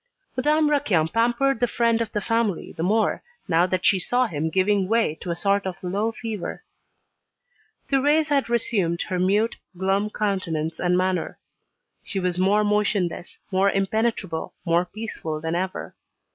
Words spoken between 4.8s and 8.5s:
way to a sort of low fever. Thérèse had